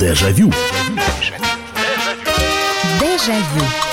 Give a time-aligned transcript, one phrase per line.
[0.00, 0.50] Дежавю.
[2.98, 3.89] Дежавю.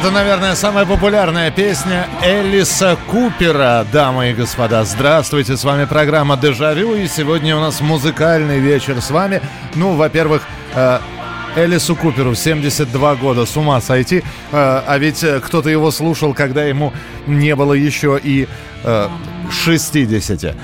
[0.00, 4.82] Это, наверное, самая популярная песня Элиса Купера, дамы и господа.
[4.84, 9.42] Здравствуйте, с вами программа «Дежавю», и сегодня у нас музыкальный вечер с вами.
[9.74, 10.42] Ну, во-первых,
[10.74, 11.00] э,
[11.56, 14.22] Элису Куперу 72 года, с ума сойти.
[14.52, 16.92] Э, а ведь кто-то его слушал, когда ему
[17.26, 18.46] не было еще и
[19.50, 20.44] 60.
[20.44, 20.54] Э,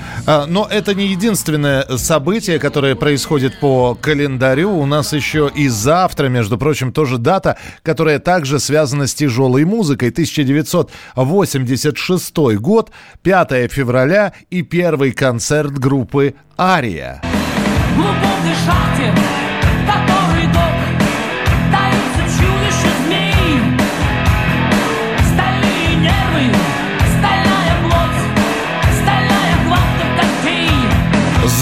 [0.47, 4.71] но это не единственное событие, которое происходит по календарю.
[4.71, 10.09] У нас еще и завтра, между прочим, тоже дата, которая также связана с тяжелой музыкой.
[10.09, 12.91] 1986 год,
[13.23, 17.21] 5 февраля и первый концерт группы «Ария».
[17.93, 18.55] В глубокой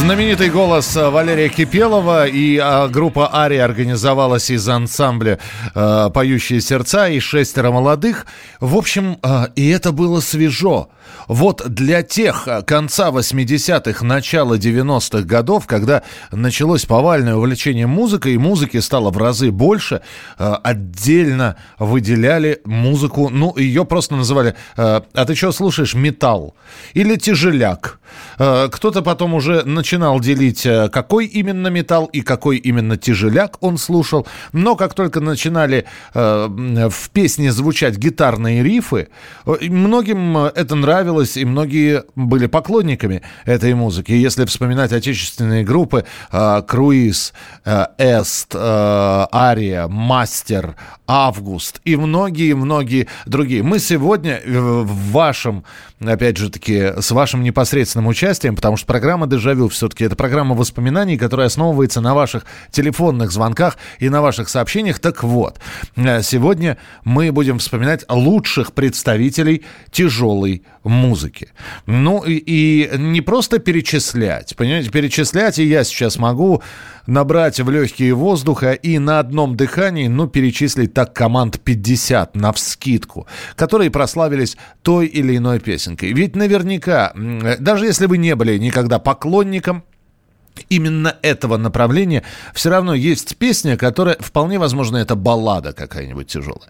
[0.06, 5.40] Знаменитый голос э, Валерия Кипелова и а, группа Ари организовалась из ансамбля
[5.74, 8.28] а, «Поющие сердца» и шестеро молодых.
[8.60, 10.90] В общем, а, и это было свежо.
[11.28, 18.78] Вот для тех конца 80-х, начала 90-х годов, когда началось повальное увлечение музыкой, и музыки
[18.78, 20.02] стало в разы больше,
[20.38, 25.94] отдельно выделяли музыку, ну, ее просто называли «А ты что слушаешь?
[25.94, 26.56] Металл»
[26.94, 28.00] или «Тяжеляк».
[28.38, 33.78] Кто-то потом уже начал начинал делить, э, какой именно металл и какой именно тяжеляк он
[33.78, 34.28] слушал.
[34.52, 39.08] Но как только начинали э, в песне звучать гитарные рифы,
[39.46, 44.12] э, многим это нравилось, и многие были поклонниками этой музыки.
[44.12, 46.06] Если вспоминать отечественные группы
[46.68, 47.34] Круиз,
[47.98, 50.76] Эст, Ария, Мастер,
[51.08, 53.64] Август и многие-многие другие.
[53.64, 55.64] Мы сегодня в вашем,
[56.00, 60.56] опять же таки, с вашим непосредственным участием, потому что программа «Дежавю» все все-таки это программа
[60.56, 64.98] воспоминаний, которая основывается на ваших телефонных звонках и на ваших сообщениях.
[64.98, 65.60] Так вот,
[65.96, 71.50] э, сегодня мы будем вспоминать лучших представителей тяжелой музыки.
[71.86, 76.64] Ну и, и не просто перечислять, понимаете, перечислять, и я сейчас могу
[77.08, 83.28] набрать в легкие воздуха и на одном дыхании, ну, перечислить так команд 50 на вскидку,
[83.56, 86.14] которые прославились той или иной песенкой.
[86.14, 87.14] Ведь наверняка,
[87.60, 89.75] даже если вы не были никогда поклонником
[90.70, 92.24] именно этого направления,
[92.54, 96.70] все равно есть песня, которая, вполне возможно, это баллада какая-нибудь тяжелая,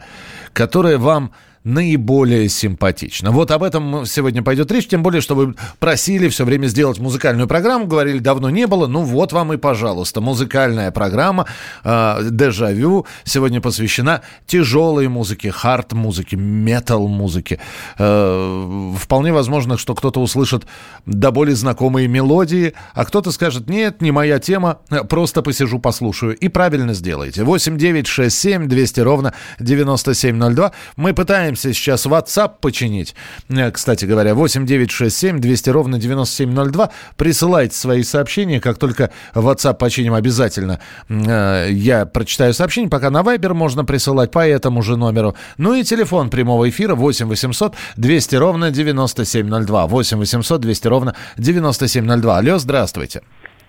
[0.53, 1.34] которая вам
[1.66, 3.31] наиболее симпатично.
[3.31, 7.48] Вот об этом сегодня пойдет речь, тем более, что вы просили все время сделать музыкальную
[7.48, 11.48] программу, говорили, давно не было, ну вот вам и, пожалуйста, музыкальная программа
[11.84, 17.59] э, «Дежавю» сегодня посвящена тяжелой музыке, хард-музыке, метал-музыке.
[17.97, 20.68] Э, вполне возможно, что кто-то услышит
[21.08, 26.38] до более знакомые мелодии, а кто-то скажет, нет, не моя тема, просто посижу, послушаю.
[26.38, 27.44] И правильно сделаете.
[27.44, 30.72] 8 9 6 7 200 ровно 9702.
[30.96, 33.16] Мы пытаемся пытаемся сейчас WhatsApp починить.
[33.50, 36.90] Э, кстати говоря, 8967 200 ровно 9702.
[37.18, 38.60] Присылайте свои сообщения.
[38.60, 40.80] Как только WhatsApp починим, обязательно
[41.10, 42.90] э, я прочитаю сообщение.
[42.90, 45.36] Пока на Viber можно присылать по этому же номеру.
[45.58, 49.88] Ну и телефон прямого эфира 8 800 200 ровно 9702.
[49.88, 52.38] 8 800 200 ровно 9702.
[52.38, 53.22] Алло, здравствуйте.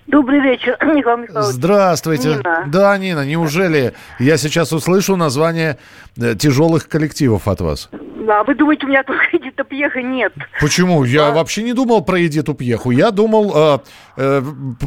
[0.06, 1.54] Добрый вечер, Михаил Михайлович.
[1.54, 2.28] Здравствуйте.
[2.36, 2.64] Нина.
[2.68, 5.78] Да, Нина, неужели я сейчас услышу название
[6.16, 7.90] э, тяжелых коллективов от вас?
[8.26, 10.32] Да, вы думаете, у меня только Эдита Пьеха нет?
[10.60, 11.04] Почему?
[11.04, 11.32] Я а?
[11.32, 12.90] вообще не думал про Эдиту Пьеху.
[12.90, 13.78] Я думал э,
[14.16, 14.42] э,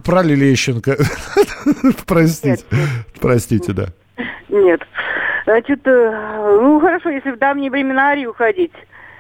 [0.06, 0.97] про Лилещенко.
[2.08, 2.63] Простите.
[3.19, 3.88] Простите, да.
[4.50, 4.81] Нет.
[5.46, 8.74] Значит, э, ну хорошо, если в давние времена Арию ходить.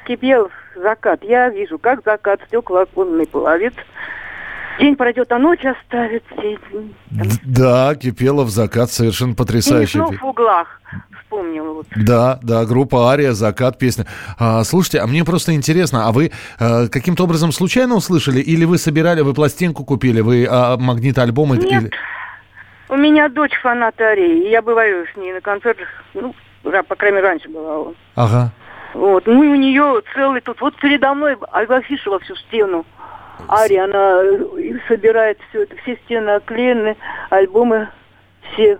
[0.05, 1.23] Кипел закат.
[1.23, 3.73] Я вижу, как закат, стекла оконный плавит.
[4.79, 6.35] День пройдет, а ночь оставится.
[7.43, 9.99] Да, Кипелов закат совершенно потрясающий.
[9.99, 10.81] И в углах
[11.21, 11.73] вспомнила.
[11.73, 11.87] Вот.
[11.95, 14.05] Да, да, группа Ария, закат, песня.
[14.39, 18.77] А, слушайте, а мне просто интересно, а вы а, каким-то образом случайно услышали, или вы
[18.77, 21.53] собирали, вы пластинку купили, вы а, магнит-альбом?
[21.55, 21.91] Нет, или...
[22.87, 26.33] у меня дочь фанат Арии, и я бываю с ней на концертах, ну,
[26.63, 27.93] по крайней мере, раньше бывала.
[28.15, 28.51] Ага.
[28.93, 32.85] Вот, ну и у нее целый тут, вот передо мной во всю стену.
[33.47, 36.97] Ари, она э, собирает все это, все стены оклеены,
[37.29, 37.89] альбомы
[38.53, 38.79] все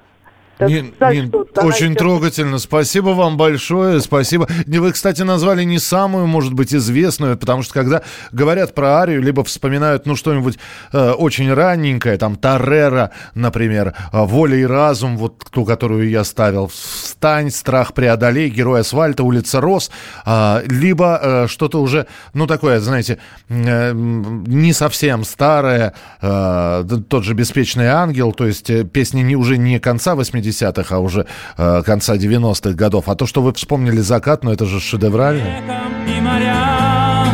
[0.60, 1.32] Не, не,
[1.64, 2.60] очень трогательно.
[2.60, 4.02] Спасибо вам большое.
[4.02, 4.48] Спасибо.
[4.68, 8.02] Вы, кстати, назвали не самую, может быть, известную, потому что когда
[8.34, 10.60] говорят про арию, либо вспоминают, ну, что-нибудь
[10.92, 16.68] э, очень ранненькое, там, Таррера, например, э, «Воля и разум», вот ту, которую я ставил,
[16.68, 19.90] «Встань, страх преодолей», «Герой асфальта», «Улица Рос»,
[20.26, 27.34] э, либо э, что-то уже, ну, такое, знаете, э, не совсем старое, э, тот же
[27.34, 31.26] «Беспечный ангел», то есть э, песни не, уже не конца 80 80-х, а уже
[31.58, 33.08] э, конца 90-х годов.
[33.08, 35.62] А то, что вы вспомнили «Закат», ну это же шедеврально.
[36.08, 37.28] И морям,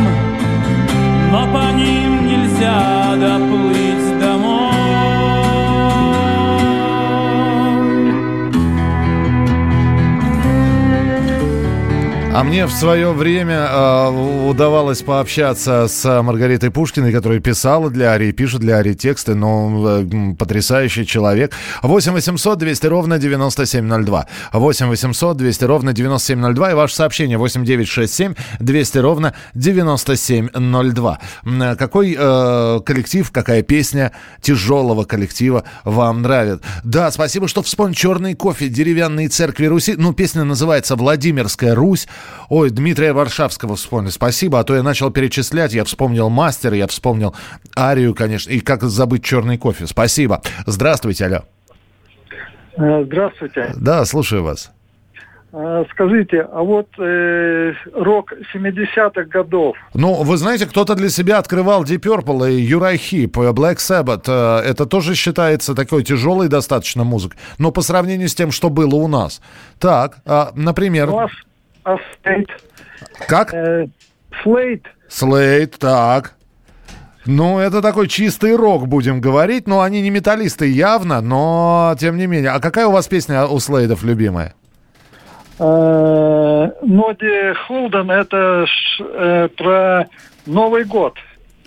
[1.30, 1.95] но по ним
[12.36, 18.30] А мне в свое время э, удавалось пообщаться с Маргаритой Пушкиной, которая писала для Арии,
[18.30, 21.54] пишет для Арии тексты, но э, потрясающий человек.
[21.82, 24.26] 8 800 200 ровно 9702.
[24.52, 26.72] 8 800 200 ровно 9702.
[26.72, 31.18] И ваше сообщение 8 9 6 7 200 ровно 9702.
[31.78, 34.12] Какой э, коллектив, какая песня
[34.42, 36.62] тяжелого коллектива вам нравится?
[36.84, 39.94] Да, спасибо, что вспомнил «Черный кофе», «Деревянные церкви Руси».
[39.96, 42.06] Ну, песня называется «Владимирская Русь».
[42.48, 44.10] Ой, Дмитрия Варшавского вспомнил.
[44.10, 45.72] Спасибо, а то я начал перечислять.
[45.72, 47.34] Я вспомнил мастер, я вспомнил
[47.76, 48.50] арию, конечно.
[48.50, 49.86] И как забыть черный кофе.
[49.86, 50.42] Спасибо.
[50.66, 51.44] Здравствуйте, алло.
[52.76, 53.72] Э, здравствуйте.
[53.76, 54.70] Да, слушаю вас.
[55.58, 59.74] Э, скажите, а вот э, рок 70-х годов.
[59.94, 64.24] Ну, вы знаете, кто-то для себя открывал Deep Purple и Юрай Хип, Black Sabbath.
[64.28, 67.38] Э, это тоже считается такой тяжелой достаточно музыкой.
[67.58, 69.40] Но по сравнению с тем, что было у нас.
[69.78, 71.08] Так, а, например...
[71.08, 71.45] У вас а
[72.22, 72.48] Слейт.
[73.28, 73.54] Как?
[74.42, 74.86] Слейт.
[75.08, 76.34] Слейт, так.
[77.26, 79.66] Ну, это такой чистый рок, будем говорить.
[79.66, 82.50] Но они не металлисты явно, но тем не менее.
[82.50, 84.54] А какая у вас песня у Слейдов любимая?
[85.58, 88.66] Э, Ноди Холден, это
[89.00, 90.06] э, про
[90.46, 91.14] Новый год.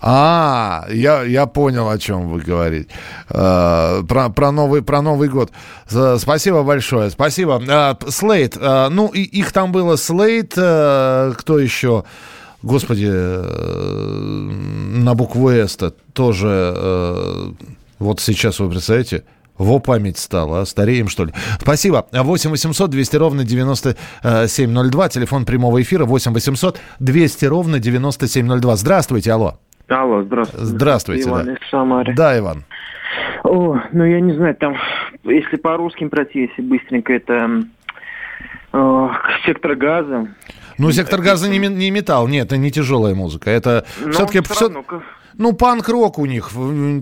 [0.02, 2.90] А, я, я понял, о чем вы говорите.
[3.30, 5.52] Э, про, про, новый, про Новый год.
[5.88, 7.10] Спасибо большое.
[7.10, 7.98] Спасибо.
[8.10, 8.56] Слейт.
[8.58, 10.54] Э, э, ну, их там было Слейт.
[10.56, 12.04] Э, кто еще?
[12.62, 14.50] Господи, э,
[14.98, 15.78] на букву С
[16.14, 16.74] тоже.
[16.76, 17.52] Э,
[18.00, 19.24] вот сейчас вы представляете?
[19.58, 20.66] Во память стала, а?
[20.66, 21.34] Стареем, что ли?
[21.62, 22.08] Спасибо.
[22.14, 25.10] 8 800 200 ровно 9702.
[25.10, 28.76] Телефон прямого эфира 8 800 200 ровно 9702.
[28.78, 29.60] Здравствуйте, алло.
[29.90, 30.66] Алло, здравствуйте.
[30.66, 31.30] Здравствуйте.
[31.30, 31.54] Иван да.
[31.54, 32.14] из Самары.
[32.14, 32.64] Да, Иван.
[33.44, 34.76] О, ну я не знаю, там,
[35.24, 37.64] если по русским пройти, если быстренько, это
[38.72, 39.10] э,
[39.46, 40.28] сектор газа.
[40.78, 43.50] Ну, сектор газа не, не металл, нет, это не тяжелая музыка.
[43.50, 44.42] Это Но все-таки...
[44.42, 44.70] Все,
[45.38, 46.50] ну, панк-рок у них.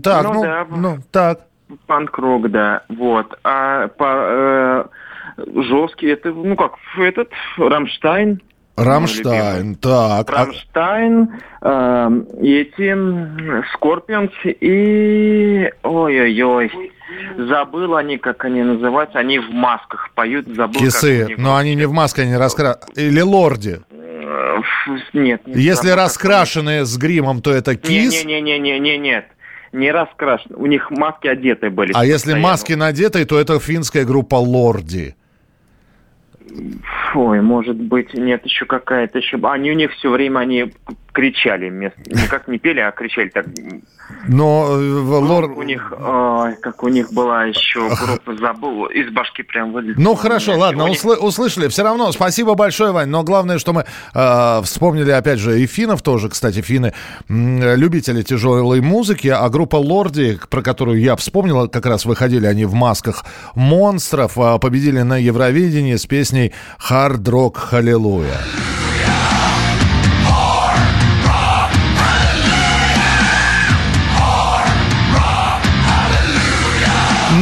[0.04, 0.68] Так, ну, ну, да.
[0.70, 1.42] ну так.
[1.86, 3.38] Панк-рок, да, вот.
[3.44, 4.86] А по, э,
[5.38, 8.42] жесткий, это, ну как, этот, Рамштайн.
[8.78, 10.30] Рамштайн, так.
[10.30, 11.30] А Рамштайн,
[11.62, 12.10] э,
[12.42, 15.72] эти Скорпионс и...
[15.84, 16.72] Ой-ой-ой.
[17.38, 19.18] Забыл они, как они называются.
[19.18, 20.48] Они в масках поют.
[20.48, 21.36] Забыл, Кисы.
[21.38, 22.86] Но они не в маске, они раскрашены.
[22.96, 23.80] Или Lordi.
[23.90, 24.58] Э,
[25.14, 25.48] нет.
[25.48, 28.24] Не Если раскрашенные с гримом, то это Kiss?
[28.24, 29.26] Не-не-не-не-не, нет
[29.74, 30.56] не раскрашены.
[30.56, 31.92] У них маски одетые были.
[31.94, 35.16] А если маски надетые, то это финская группа Lordi.
[37.16, 39.38] Ой, может быть, нет, еще какая-то еще...
[39.44, 40.74] Они у них все время, они
[41.18, 41.72] кричали,
[42.06, 43.48] никак не пели, а кричали так.
[44.28, 45.46] Но э, лор...
[45.46, 49.96] у них, ой, как у них была еще группа, забыл, из башки прям вылез.
[49.98, 51.14] Ну хорошо, ладно, усл...
[51.20, 51.70] услышали.
[51.70, 53.10] Все равно спасибо большое, Вань.
[53.10, 56.94] Но главное, что мы э, вспомнили, опять же, и финнов тоже, кстати, финны,
[57.28, 62.76] любители тяжелой музыки, а группа Лорди, про которую я вспомнил, как раз выходили они в
[62.76, 66.54] масках монстров, э, победили на Евровидении с песней
[66.90, 68.87] «Hard Rock Hallelujah».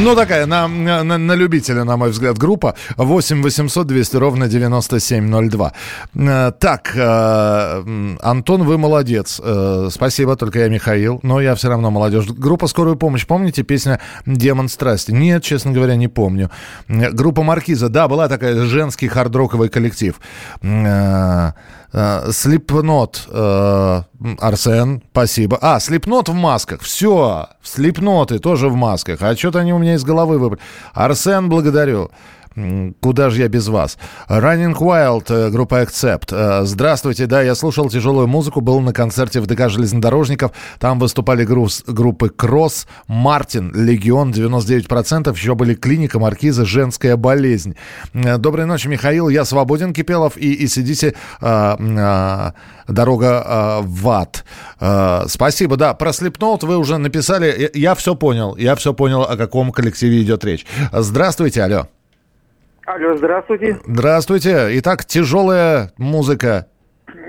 [0.06, 2.76] Ну, такая, на, на, на любителя, на мой взгляд, группа.
[2.96, 5.72] 8 800 200 ровно 9702.
[6.14, 9.40] Э, так, э, Антон, вы молодец.
[9.42, 12.26] Э, спасибо, только я Михаил, но я все равно молодежь.
[12.28, 15.10] Группа «Скорую помощь», помните песня «Демон страсти»?
[15.10, 16.52] Нет, честно говоря, не помню.
[16.86, 20.20] Группа «Маркиза», да, была такая женский хардроковый коллектив.
[21.92, 23.28] Слепнот,
[24.38, 25.58] Арсен, спасибо.
[25.60, 26.80] А, Слепнот в масках.
[26.82, 29.22] Все, Слепноты тоже в масках.
[29.22, 30.60] А что-то они у меня из головы выпали.
[30.94, 32.10] Арсен, благодарю.
[33.00, 33.98] Куда же я без вас?
[34.30, 36.28] Running Wild, э, группа Accept.
[36.30, 40.52] Э, здравствуйте, да, я слушал тяжелую музыку, был на концерте в ДК железнодорожников.
[40.78, 45.30] Там выступали груз, группы Кросс, Мартин, Легион 99%.
[45.34, 47.76] Еще были клиника, маркиза, женская болезнь.
[48.14, 49.28] Э, доброй ночи, Михаил.
[49.28, 52.54] Я свободен, Кипелов, и, и сидите а, а,
[52.88, 54.44] дорога а, в ад.
[54.80, 55.92] А, спасибо, да.
[55.92, 57.70] Про Слепноут вы уже написали.
[57.74, 58.56] Я, я все понял.
[58.56, 60.64] Я все понял, о каком коллективе идет речь.
[60.92, 61.88] Здравствуйте, алло.
[62.86, 63.80] Алло, здравствуйте.
[63.84, 64.68] Здравствуйте.
[64.78, 66.68] Итак, тяжелая музыка.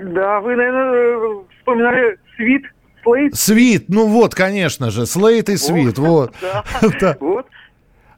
[0.04, 2.62] Да, вы, наверное, вспоминали Свит,
[3.02, 3.34] Слейт?
[3.34, 6.32] Свит, ну вот, конечно же, Слейт и Свит, вот.
[7.00, 7.46] Да, вот.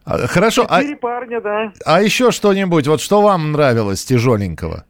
[0.05, 0.67] А, хорошо.
[0.69, 1.73] А Четыре парня, да.
[1.87, 4.85] А еще что-нибудь, вот что вам нравилось тяжеленького?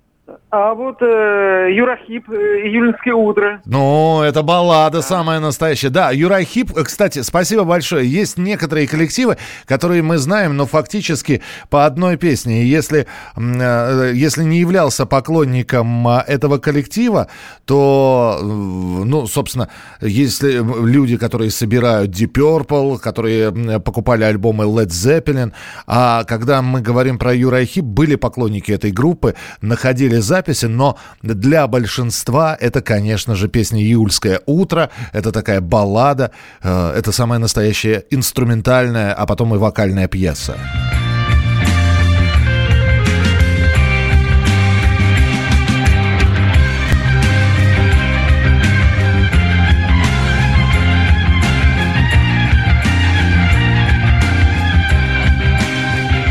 [0.52, 3.62] А вот э, Юрахип, э, июльское утро.
[3.66, 5.02] Ну, это баллада да.
[5.02, 5.90] самая настоящая.
[5.90, 8.10] Да, Юрахип, э, кстати, спасибо большое.
[8.10, 12.64] Есть некоторые коллективы, которые мы знаем, но фактически по одной песне.
[12.64, 17.28] И если, э, если не являлся поклонником а, этого коллектива,
[17.64, 19.68] то, ну, собственно,
[20.00, 25.52] если люди, которые собирают Deep Purple, которые покупали альбомы Led Zeppelin,
[25.86, 31.66] а когда мы говорим про Юрахип, были поклонники этой группы, находили запись записи, но для
[31.66, 36.30] большинства это, конечно же, песня «Июльское утро», это такая баллада,
[36.62, 40.56] э, это самая настоящая инструментальная, а потом и вокальная пьеса.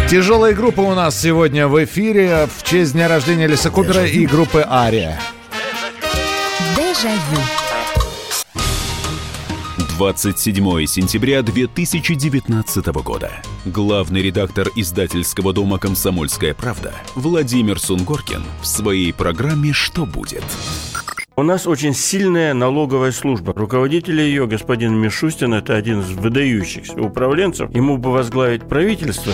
[0.09, 4.65] Тяжелые группы у нас сегодня в эфире в честь дня рождения Лиса Купера и группы
[4.67, 5.19] Ария.
[6.75, 7.39] Дежавю.
[9.97, 13.31] 27 сентября 2019 года.
[13.65, 20.43] Главный редактор издательского дома «Комсомольская правда» Владимир Сунгоркин в своей программе «Что будет?»
[21.35, 23.53] У нас очень сильная налоговая служба.
[23.55, 27.73] Руководитель ее, господин Мишустин, это один из выдающихся управленцев.
[27.75, 29.33] Ему бы возглавить правительство.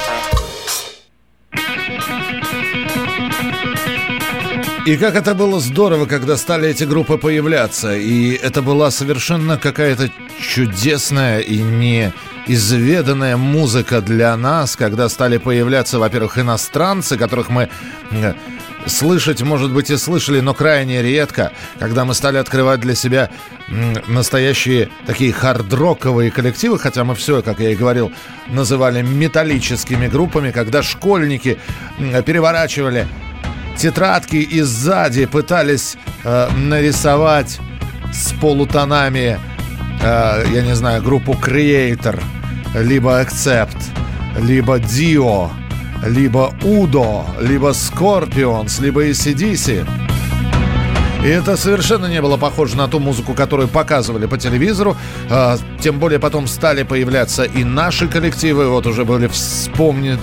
[4.83, 7.95] И как это было здорово, когда стали эти группы появляться.
[7.95, 10.09] И это была совершенно какая-то
[10.41, 17.69] чудесная и неизведанная музыка для нас, когда стали появляться, во-первых, иностранцы, которых мы
[18.09, 18.33] э,
[18.87, 23.29] слышать, может быть, и слышали, но крайне редко, когда мы стали открывать для себя
[24.07, 28.11] настоящие такие хардроковые коллективы, хотя мы все, как я и говорил,
[28.47, 31.59] называли металлическими группами, когда школьники
[32.25, 33.07] переворачивали
[33.77, 37.59] тетрадки и сзади пытались э, нарисовать
[38.13, 39.39] с полутонами,
[40.01, 42.21] э, я не знаю, группу Creator,
[42.75, 43.77] либо Accept,
[44.39, 45.49] либо Dio,
[46.05, 49.87] либо Udo, либо Scorpions, либо ACDC.
[51.23, 54.97] И это совершенно не было похоже на ту музыку, которую показывали по телевизору.
[55.29, 58.69] А, тем более потом стали появляться и наши коллективы.
[58.69, 60.17] Вот уже были вспомнены,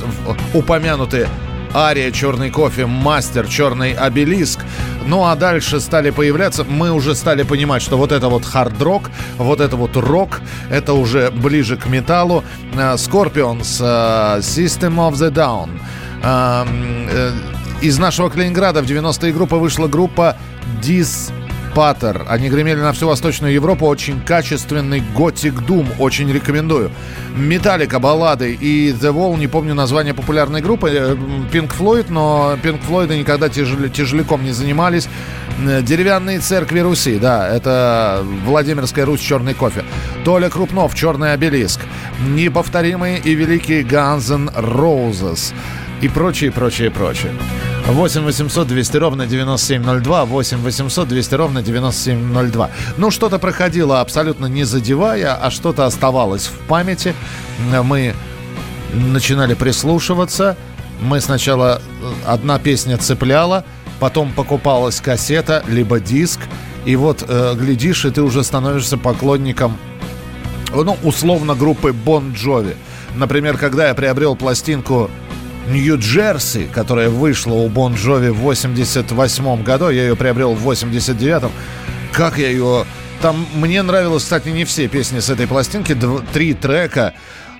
[0.55, 1.29] упомянуты
[1.75, 4.61] Ария, Черный кофе, Мастер, Черный обелиск.
[5.07, 9.61] Ну а дальше стали появляться, мы уже стали понимать, что вот это вот хард-рок, вот
[9.61, 12.45] это вот рок, это уже ближе к металлу.
[12.75, 15.71] Э, Scorpions, э, System of the Down.
[16.23, 17.33] Э,
[17.81, 20.37] из нашего Калининграда в 90-е группы вышла группа
[20.83, 21.33] Dis
[21.79, 22.27] Паттер.
[22.29, 23.87] Они гремели на всю Восточную Европу.
[23.87, 25.87] Очень качественный готик дум.
[26.01, 26.91] Очень рекомендую.
[27.37, 29.39] Металлика, баллады и The Wall.
[29.39, 30.89] Не помню название популярной группы.
[31.53, 35.09] Pink Floyd, но Pink Floyd никогда тяжел, тяжеляком не занимались.
[35.83, 37.17] Деревянные церкви Руси.
[37.17, 39.85] Да, это Владимирская Русь, черный кофе.
[40.25, 41.79] Толя Крупнов, черный обелиск.
[42.27, 45.55] Неповторимые и великие Guns Roses.
[46.01, 47.35] И прочее, прочее, прочее.
[47.89, 52.71] 8 800 200 ровно 9702, 8 800 200 ровно 9702.
[52.99, 57.15] Ну, что-то проходило абсолютно не задевая, а что-то оставалось в памяти.
[57.85, 58.15] Мы
[58.93, 60.57] начинали прислушиваться.
[61.01, 63.65] Мы сначала э, одна песня цепляла,
[64.01, 66.41] потом покупалась кассета, либо диск.
[66.85, 69.79] И вот, э, глядишь, и ты уже становишься поклонником,
[70.75, 72.77] ну, условно, группы Бон bon Джови.
[73.15, 75.11] Например, когда я приобрел пластинку
[75.71, 79.91] Нью-Джерси, которая вышла у Бон Джови в 88 году.
[79.91, 81.51] Я ее приобрел в 89-м.
[82.13, 82.85] Как я ее...
[83.21, 85.93] Там мне нравилось, кстати, не все песни с этой пластинки.
[85.93, 87.15] Дв- три трека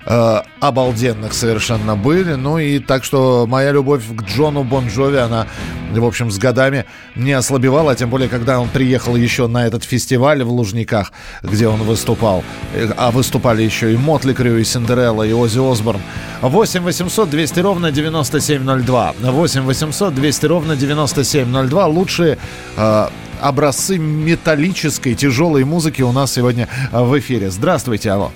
[0.09, 2.33] э, обалденных совершенно были.
[2.33, 5.47] Ну и так что моя любовь к Джону Бон Джови, она,
[5.91, 6.85] в общем, с годами
[7.15, 7.95] не ослабевала.
[7.95, 11.13] Тем более, когда он приехал еще на этот фестиваль в Лужниках,
[11.43, 12.43] где он выступал.
[12.73, 16.01] Э, А выступали еще и Мотли Крю, и Синдерелла, и Оззи Осборн.
[16.41, 19.13] 8 800 200 ровно 9702.
[19.21, 21.85] 8 800 200 ровно 9702.
[21.85, 22.37] Лучшие
[22.77, 23.07] э,
[23.41, 27.51] образцы металлической тяжелой музыки у нас сегодня в эфире.
[27.51, 28.31] Здравствуйте, алло.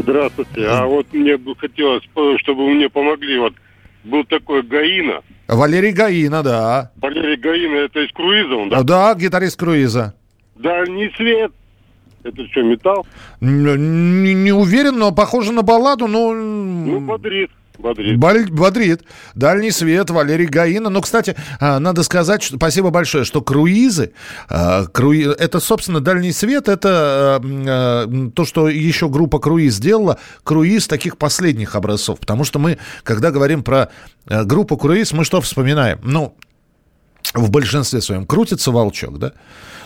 [0.00, 0.66] Здравствуйте.
[0.66, 3.38] А вот мне бы хотелось, э, чтобы вы мне помогли.
[3.38, 3.54] Вот
[4.04, 5.20] был такой Гаина.
[5.48, 6.90] Валерий Гаина, да.
[7.00, 9.14] Валерий Гаина, это из круиза он, Да, да?
[9.14, 10.14] гитарист круиза.
[10.56, 11.52] Дальний свет.
[12.24, 13.04] Это что, металл?
[13.40, 16.32] Не, не уверен, но похоже на балладу, но...
[16.32, 17.50] Ну, бодрит.
[18.18, 19.02] Баль- бодрит.
[19.34, 20.90] Дальний свет, Валерий Гаина.
[20.90, 24.12] Ну, кстати, а, надо сказать, что, спасибо большое, что круизы,
[24.48, 30.86] а, круи- это, собственно, дальний свет, это а, то, что еще группа круиз сделала, круиз
[30.86, 32.20] таких последних образцов.
[32.20, 33.90] Потому что мы, когда говорим про
[34.26, 35.98] группу круиз, мы что вспоминаем?
[36.02, 36.36] Ну,
[37.34, 39.32] в большинстве своем крутится волчок, да?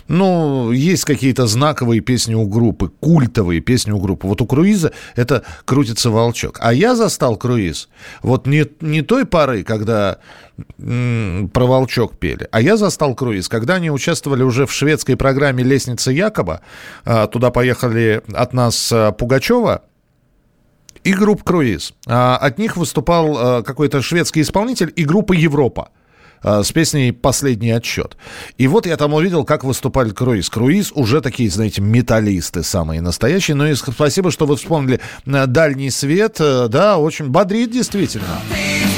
[0.08, 4.28] Ну, есть какие-то знаковые песни у группы, культовые песни у группы.
[4.28, 6.58] Вот у круиза это крутится волчок.
[6.60, 7.88] А я застал круиз
[8.22, 10.18] вот не, не той поры, когда
[10.78, 15.64] м, про волчок пели, а я застал круиз, когда они участвовали уже в шведской программе
[15.64, 16.60] «Лестница Якоба».
[17.04, 19.82] А, Туда поехали от нас а, Пугачева,
[21.02, 21.94] и группа «Круиз».
[22.06, 25.90] А, От них выступал а, какой-то шведский исполнитель и группа «Европа»
[26.46, 28.16] с песней «Последний отчет».
[28.56, 30.48] И вот я там увидел, как выступали «Круиз».
[30.48, 33.54] «Круиз» уже такие, знаете, металлисты самые настоящие.
[33.54, 36.36] Ну и спасибо, что вы вспомнили а, «Дальний свет».
[36.40, 38.40] А, Да, очень бодрит действительно.
[38.50, 38.95] Ты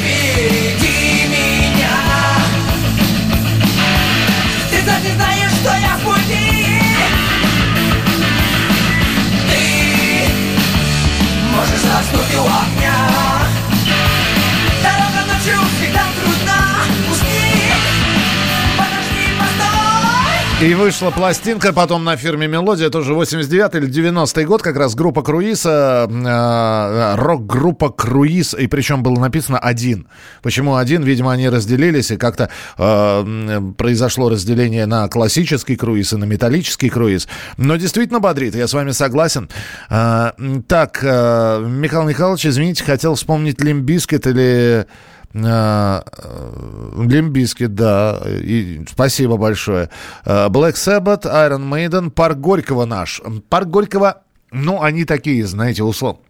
[20.61, 25.23] И вышла пластинка потом на фирме «Мелодия», тоже 89 или 90 год, как раз группа
[25.23, 30.09] «Круиз», э, рок-группа «Круиз», и причем было написано «один».
[30.43, 31.05] Почему «один»?
[31.05, 37.29] Видимо, они разделились, и как-то э, произошло разделение на классический круиз и на металлический круиз.
[37.57, 39.49] Но действительно бодрит, я с вами согласен.
[39.91, 40.33] Э,
[40.67, 44.89] так, э, Михаил Михайлович, извините, хотел вспомнить «Limp Bizkit» или...
[45.35, 48.23] Limp Bizkit, да.
[48.27, 49.91] И спасибо большое.
[50.25, 53.21] Э, Black Sabbath, Iron Maiden, Парк Горького наш.
[53.49, 56.23] Парк Горького, ну, они такие, знаете, условно.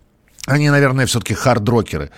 [0.48, 2.10] Они, наверное, все-таки хардрокеры.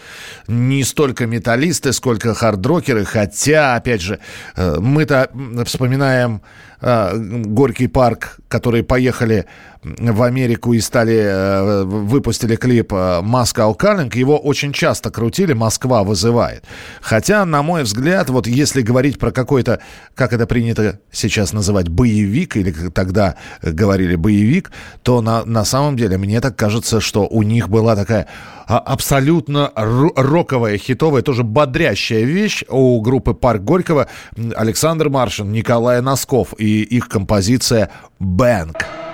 [0.46, 3.04] Не столько металлисты, сколько хардрокеры.
[3.04, 4.20] Хотя, опять же,
[4.54, 5.30] э, мы-то
[5.64, 6.40] вспоминаем
[6.80, 9.46] э, Горький парк, которые поехали
[9.82, 14.14] в Америку и стали, э, выпустили клип э, «Moscow Calling».
[14.14, 16.64] Его очень часто крутили «Москва вызывает».
[17.00, 19.80] Хотя, на мой взгляд, вот если говорить про какой-то,
[20.14, 24.70] как это принято сейчас называть, боевик, или как тогда говорили боевик,
[25.02, 28.26] то на, на самом деле мне так кажется, что у них была такая
[28.66, 34.08] а, абсолютно ро- роковая, хитовая, тоже бодрящая вещь у группы «Парк Горького».
[34.54, 38.84] Александр Маршин, Николай Носков и их композиция «Бэнк».—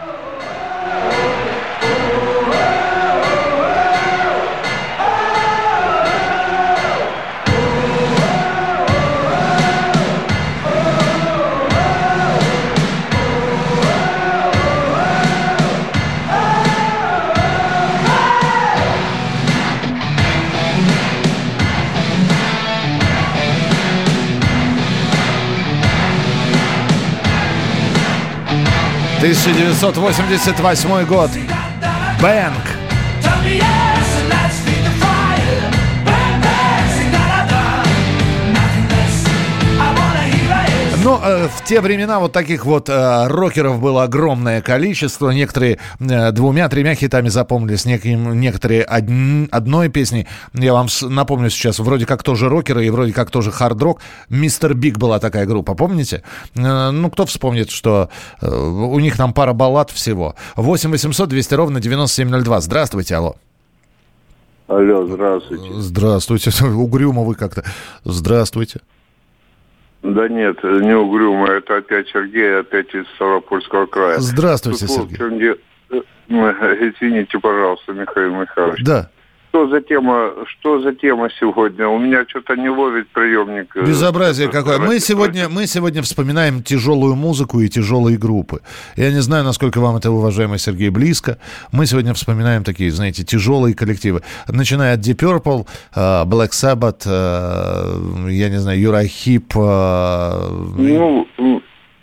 [29.34, 31.30] 1988 год.
[32.20, 32.75] Бэнк.
[41.06, 45.30] It Ну, э, в те времена вот таких вот э, рокеров было огромное количество.
[45.30, 50.26] Некоторые э, двумя-тремя хитами запомнились, неким- некоторые одн- одной песней.
[50.52, 54.00] Я вам с- напомню сейчас, вроде как тоже рокеры и вроде как тоже хард-рок.
[54.30, 56.24] Мистер Биг была такая группа, помните?
[56.56, 58.08] Э, ну, кто вспомнит, что
[58.42, 60.34] э, у них там пара баллад всего.
[60.56, 62.60] 8 800 200 ровно 9702.
[62.60, 63.36] Здравствуйте, алло.
[64.66, 65.70] Алло, здравствуйте.
[65.74, 66.50] Здравствуйте.
[66.64, 67.62] Угрюмо вы как-то.
[68.04, 68.80] Здравствуйте.
[70.14, 74.18] Да нет, не угрюмо, это опять Сергей, опять из Ставропольского края.
[74.18, 75.16] Здравствуйте, Сергей.
[75.38, 75.56] де-
[75.90, 78.82] э, Извините, пожалуйста, Михаил Михайлович.
[78.84, 79.10] Да.
[79.56, 81.88] Что за тема, что за тема сегодня?
[81.88, 83.74] У меня что-то не ловит приемник.
[83.76, 84.78] э, Безобразие какое.
[84.78, 88.60] Мы сегодня, мы сегодня вспоминаем тяжелую музыку и тяжелые группы.
[88.96, 91.38] Я не знаю, насколько вам это, уважаемый Сергей, близко.
[91.72, 94.20] Мы сегодня вспоминаем такие, знаете, тяжелые коллективы.
[94.46, 99.52] Начиная от Deep Purple, э, Black Sabbath, э, я не знаю, Юрахип.
[99.56, 101.26] э, Ну,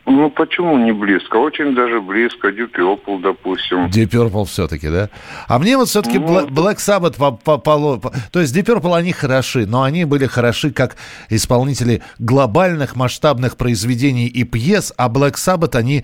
[0.05, 1.37] ну почему не близко?
[1.37, 2.49] Очень даже близко.
[2.49, 3.89] Purple, допустим.
[3.89, 5.09] Purple все-таки, да?
[5.47, 9.65] А мне вот все-таки Ну, Black Sabbath по, по- по- То есть Purple, они хороши,
[9.65, 10.97] но они были хороши как
[11.29, 16.03] исполнители глобальных масштабных произведений и пьес, а Black Sabbath, они...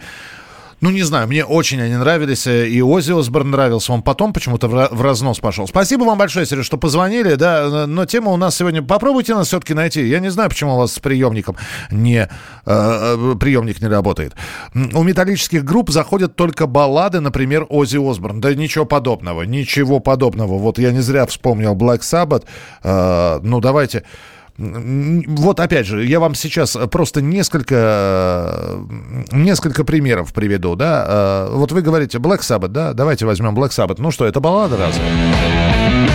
[0.81, 4.67] Ну, не знаю, мне очень они нравились, э, и Оззи Осборн нравился, он потом почему-то
[4.67, 5.67] в ра- в разнос пошел.
[5.67, 8.81] Спасибо вам большое, Сереж, что позвонили, да, э, но тема у нас сегодня...
[8.81, 10.07] Попробуйте нас все-таки найти.
[10.07, 11.57] Я не знаю, почему у вас с приемником
[11.91, 12.21] не...
[12.21, 12.27] э,
[12.65, 14.35] э, приемник не работает.
[14.73, 18.39] У металлических групп заходят только баллады, например, Оззи Осборн.
[18.39, 20.57] Да ничего подобного, ничего подобного.
[20.57, 22.45] Вот я не зря вспомнил Black Sabbath.
[22.83, 24.03] Э, ну, давайте...
[24.59, 28.77] Вот опять же, я вам сейчас просто несколько,
[29.31, 31.05] несколько примеров приведу, да.
[31.07, 33.95] Э, Вот вы говорите Black Sabbath, да, давайте возьмем Black Sabbath.
[33.99, 36.08] Ну что, это баллада разве?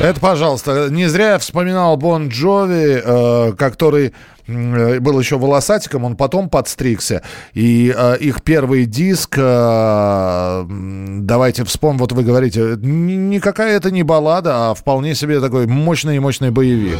[0.00, 4.14] Это, пожалуйста, не зря я вспоминал Бон Джови, э, который
[4.46, 7.22] был еще волосатиком, он потом подстригся.
[7.52, 14.70] И э, их первый диск, э, давайте вспомним, вот вы говорите, никакая это не баллада,
[14.70, 16.96] а вполне себе такой мощный и мощный боевик.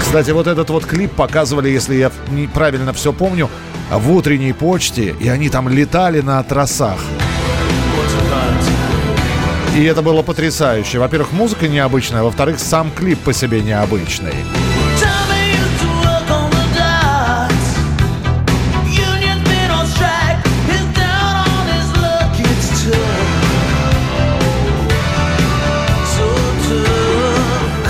[0.00, 2.10] Кстати, вот этот вот клип показывали, если я
[2.54, 3.50] правильно все помню,
[3.90, 6.98] в утренней почте, и они там летали на тросах.
[9.74, 10.98] И это было потрясающе.
[10.98, 14.34] Во-первых, музыка необычная, во-вторых, сам клип по себе необычный.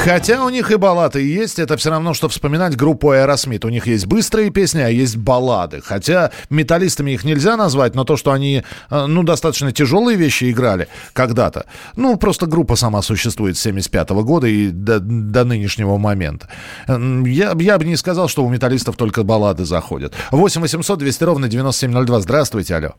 [0.04, 3.64] Хотя у них и баллады есть, это все равно, что вспоминать группу Aerosmith.
[3.64, 5.80] У них есть быстрые песни, а есть баллады.
[5.80, 10.88] Хотя металлистами их нельзя назвать, но то, что они, э, ну, достаточно тяжелые вещи играли
[11.12, 11.66] когда-то.
[11.94, 16.48] Ну, просто группа сама существует с 75 года и до, до нынешнего момента.
[16.88, 20.14] Я, я бы не сказал, что у металлистов только баллады заходят.
[20.32, 22.20] 8 800 200 ровно 9702.
[22.22, 22.94] Здравствуйте, алло.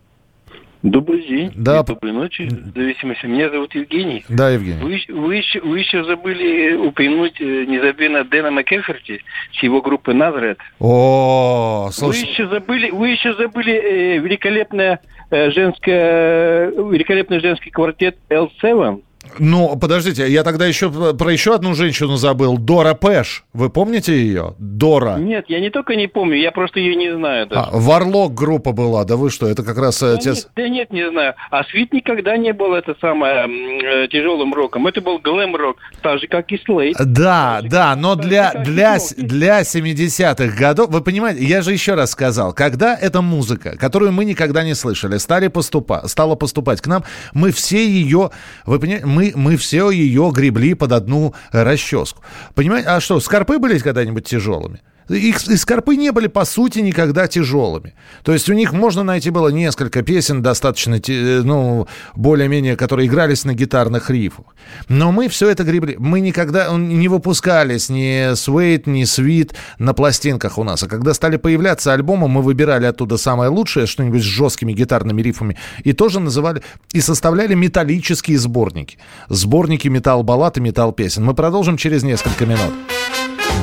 [0.84, 1.52] Добрый день.
[1.56, 1.80] Да.
[1.80, 3.26] И доброй ночи, в зависимости.
[3.26, 4.26] Меня зовут Евгений.
[4.28, 4.82] Да, Евгений.
[4.84, 9.22] Вы, еще- вы, еще, вы еще забыли упомянуть э, незабвенно Дэна Маккеферти
[9.58, 10.60] с его группы Назарет.
[10.80, 12.28] О, Вы слушай.
[12.30, 15.00] еще забыли, вы еще забыли э, великолепное
[15.32, 19.02] э, женское, великолепный женский квартет L7.
[19.40, 22.58] Ну, подождите, я тогда еще про еще одну женщину забыл.
[22.58, 23.46] Дора Пэш.
[23.54, 24.54] Вы помните ее?
[24.60, 25.16] Дора.
[25.18, 27.48] Нет, я не только не помню, я просто ее не знаю.
[27.48, 27.62] даже.
[27.62, 30.30] А, Варлок группа была, да вы что, это как раз э, Да те...
[30.30, 31.34] нет, да нет, не знаю.
[31.50, 34.88] А свит никогда не был это самое э, тяжелым роком.
[34.88, 36.96] Это был глэм-рок, так же, как и Слейд.
[37.00, 42.54] Да, да, но для, для, для 70-х годов, вы понимаете, я же еще раз сказал,
[42.54, 47.52] когда эта музыка, которую мы никогда не слышали, стали поступа, стала поступать к нам, мы
[47.52, 48.32] все ее,
[48.66, 52.22] вы понимаете, мы, мы все ее гребли под одну расческу.
[52.56, 54.82] Понимаете, а что, скорпы были когда-нибудь тяжелыми?
[55.10, 57.94] Их и скорпы не были, по сути, никогда тяжелыми.
[58.24, 63.46] То есть у них можно найти было несколько песен, достаточно, э, ну, более-менее, которые игрались
[63.46, 64.46] на гитарных рифах.
[64.88, 65.96] Но мы все это гребли.
[66.00, 70.84] Мы никогда не выпускались ни Суэйт, ни Свит на пластинках у нас.
[70.84, 75.58] А когда стали появляться альбомы, мы выбирали оттуда самое лучшее, что-нибудь с жесткими гитарными рифами,
[75.84, 76.62] и тоже называли,
[76.94, 78.98] и составляли металлические сборники.
[79.30, 81.24] Сборники металл-баллад и металл-песен.
[81.24, 82.74] Мы продолжим через несколько минут.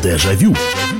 [0.02, 0.54] Дежавю.
[0.54, 0.99] Дежавю.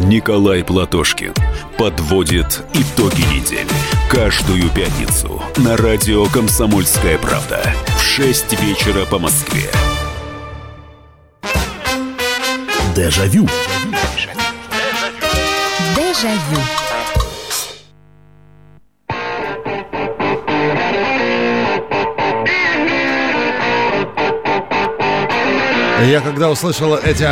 [0.00, 1.34] Николай Платошкин
[1.76, 3.68] подводит итоги недели.
[4.08, 7.62] Каждую пятницу на радио «Комсомольская правда»
[7.98, 9.70] в 6 вечера по Москве.
[12.96, 13.46] Дежавю.
[15.94, 16.60] Дежавю.
[26.06, 27.28] Я когда услышал эти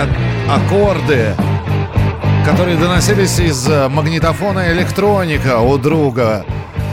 [0.47, 1.35] аккорды,
[2.45, 6.45] которые доносились из э, магнитофона электроника у друга,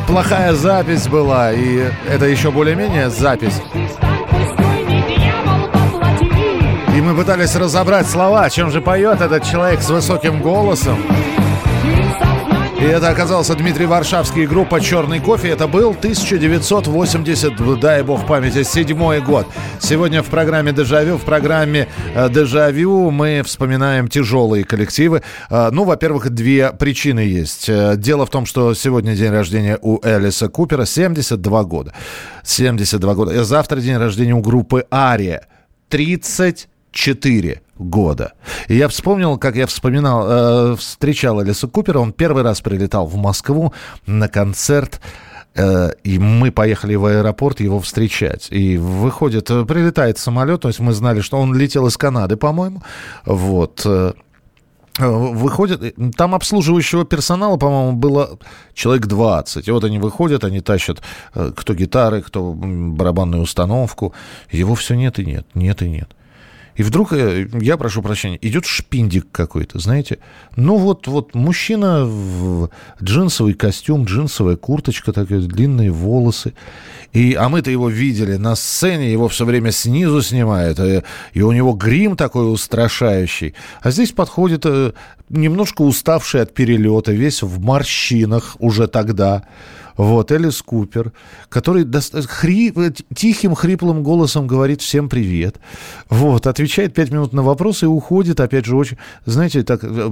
[0.08, 3.62] плохая запись была, и это еще более-менее запись.
[6.96, 10.98] И мы пытались разобрать слова, чем же поет этот человек с высоким голосом.
[12.86, 15.50] И это оказался Дмитрий Варшавский группа «Черный кофе».
[15.50, 19.48] Это был 1980, дай бог памяти, седьмой год.
[19.80, 25.24] Сегодня в программе «Дежавю», в программе э, «Дежавю» мы вспоминаем тяжелые коллективы.
[25.50, 27.68] Э, Ну, во-первых, две причины есть.
[27.70, 31.92] Э, Дело в том, что сегодня день рождения у Элиса Купера, 72 года.
[32.44, 33.44] 72 года.
[33.44, 35.48] Завтра день рождения у группы «Ария».
[35.90, 38.34] 34 года.
[38.68, 42.00] И я вспомнил, как я вспоминал, э, встречал Элиса Купера.
[42.00, 43.74] Он первый раз прилетал в Москву
[44.06, 45.02] на концерт.
[45.56, 48.48] э, И мы поехали в аэропорт его встречать.
[48.52, 52.82] И выходит, э, прилетает самолет, то есть мы знали, что он летел из Канады, по-моему.
[53.26, 53.82] Вот.
[53.86, 54.14] э,
[54.98, 58.40] Выходит, там обслуживающего персонала, по-моему, было
[58.74, 59.68] человек 20.
[59.68, 61.02] И вот они выходят, они тащат
[61.34, 64.14] кто гитары, кто барабанную установку.
[64.52, 66.10] Его все нет и нет, нет и нет.
[66.76, 70.20] И вдруг, э, я прошу прощения, идет шпиндик какой-то, знаете.
[70.56, 72.70] Ну вот, вот мужчина в
[73.02, 76.54] джинсовый костюм, джинсовая курточка, такая, длинные волосы.
[77.14, 81.52] И, а мы-то его видели на сцене, его все время снизу снимают, э, и у
[81.54, 83.56] него грим такой устрашающий.
[83.82, 84.92] А здесь подходит э,
[85.30, 89.44] немножко уставший от перелета, весь в морщинах уже тогда.
[89.98, 91.12] Вот, Элис Купер,
[91.50, 95.56] который доста- хри- э, тихим, хриплым голосом говорит всем привет.
[96.10, 100.12] Вот, отвечает пять минут на вопросы и уходит, опять же, очень, знаете, так э,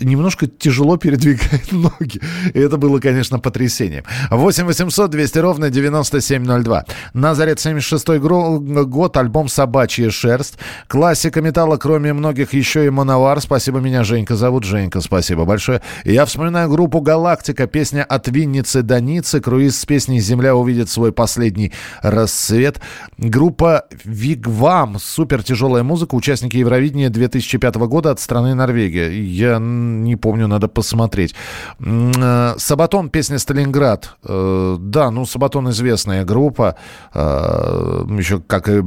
[0.00, 2.20] немножко тяжело передвигает ноги.
[2.54, 4.04] И это было, конечно, потрясением.
[4.30, 6.84] 8 800 200 ровно 9702.
[7.14, 10.58] Назарет 76 год, альбом «Собачья шерсть».
[10.88, 13.40] Классика металла, кроме многих, еще и «Мановар».
[13.40, 14.64] Спасибо, меня Женька зовут.
[14.64, 15.82] Женька, спасибо большое.
[16.04, 21.12] Я вспоминаю группу «Галактика», песня «От Винницы до Ниццы», круиз с песней «Земля увидит свой
[21.12, 22.80] последний рассвет».
[23.18, 29.10] Группа «Вигвам», супер тяжелая музыка, участники Евровидения 2005 года от страны Норвегия.
[29.10, 31.34] Я не помню, надо посмотреть.
[31.78, 34.16] Э, Сабатон, песня «Сталинград».
[34.24, 36.76] Э, Да, ну, Сабатон известная группа.
[37.12, 38.82] Э, Еще как и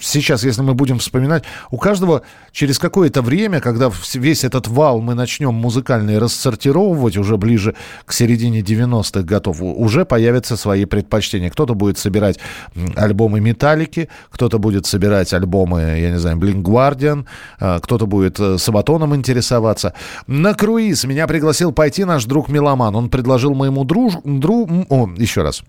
[0.00, 5.14] сейчас, если мы будем вспоминать, у каждого через какое-то время, когда весь этот вал мы
[5.14, 11.50] начнем музыкальный рассортировывать уже ближе к середине 90-х годов, у- уже появятся свои предпочтения.
[11.50, 12.38] Кто-то будет собирать
[12.96, 17.26] альбомы Металлики, кто-то будет собирать альбомы, я не знаю, Blink Guardian,
[17.60, 19.94] э, кто-то будет э, Сабатоном интересоваться.
[20.26, 22.94] На круиз меня пригласил пойти наш друг Меломан.
[22.96, 25.62] Он предложил моему дружу, дру, о, еще раз,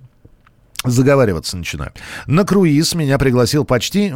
[0.86, 1.92] заговариваться начинаю.
[2.28, 4.14] На круиз меня пригласил почти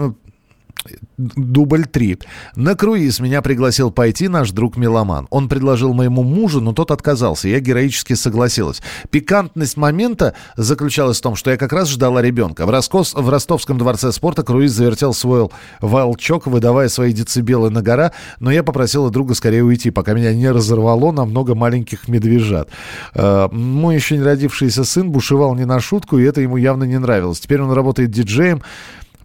[1.17, 2.19] дубль 3.
[2.55, 5.27] На круиз меня пригласил пойти наш друг Меломан.
[5.29, 7.47] Он предложил моему мужу, но тот отказался.
[7.47, 8.81] Я героически согласилась.
[9.09, 12.65] Пикантность момента заключалась в том, что я как раз ждала ребенка.
[12.65, 15.49] В, Роскос, в Ростовском дворце спорта круиз завертел свой
[15.81, 20.49] волчок, выдавая свои децибелы на гора, но я попросила друга скорее уйти, пока меня не
[20.49, 22.69] разорвало на много маленьких медвежат.
[23.13, 26.97] Э, Мой еще не родившийся сын бушевал не на шутку, и это ему явно не
[26.97, 27.39] нравилось.
[27.39, 28.61] Теперь он работает диджеем,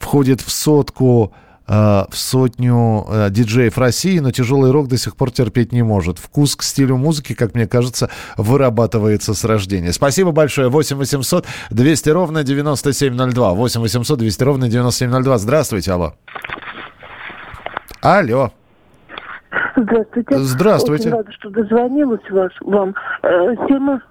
[0.02, 1.32] входит в сотку
[1.68, 6.18] э, в сотню э, диджеев России, но тяжелый рок до сих пор терпеть не может.
[6.18, 9.92] Вкус к стилю музыки, как мне кажется, вырабатывается с рождения.
[9.92, 10.68] Спасибо большое.
[10.68, 13.54] 8 800 200 ровно 9702.
[13.54, 15.38] 8 800 200 ровно 9702.
[15.38, 16.14] Здравствуйте, алло.
[18.02, 18.50] Алло.
[19.76, 20.38] Здравствуйте.
[20.38, 21.08] Здравствуйте.
[21.08, 22.94] Очень рада, что дозвонилась вас, вам.
[23.22, 24.02] Э, Тема...